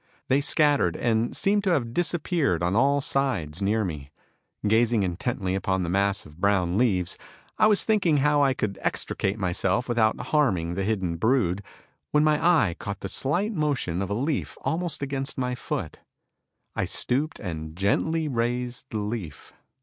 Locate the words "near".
3.61-3.85